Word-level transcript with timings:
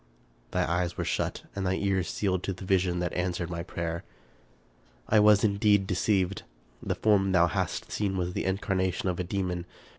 Thy 0.49 0.67
eyes 0.67 0.97
were 0.97 1.05
shut 1.05 1.43
and 1.55 1.63
thy 1.63 1.75
ears 1.75 2.07
sealed 2.09 2.41
to 2.41 2.53
the 2.53 2.65
vision 2.65 2.97
that 3.01 3.13
answered 3.13 3.51
my 3.51 3.61
prayer." 3.61 4.03
I 5.07 5.19
was 5.19 5.43
indeed 5.43 5.85
deceived. 5.85 6.41
The 6.81 6.95
form 6.95 7.33
thou 7.33 7.45
hast 7.45 7.91
seen 7.91 8.17
was 8.17 8.33
the 8.33 8.45
incarnation 8.45 9.09
of 9.09 9.19
a 9.19 9.23
demon. 9.23 9.67